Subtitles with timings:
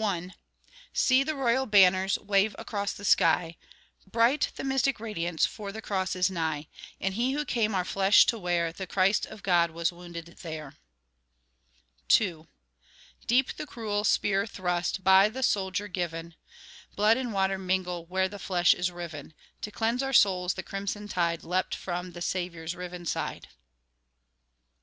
[0.00, 0.30] I
[0.94, 3.58] See the Royal banners Wave across the sky,
[4.10, 6.68] Bright the mystic radiance, For the Cross is nigh;
[7.02, 10.76] And He who came our flesh to wear, The Christ of God, was wounded there.
[12.18, 12.46] II
[13.26, 16.34] Deep the cruel spear thrust, By the soldier given;
[16.96, 21.08] Blood and water mingle, Where the flesh is riven; To cleanse our souls the crimson
[21.08, 23.48] tide Leapt from the Saviour's riven side.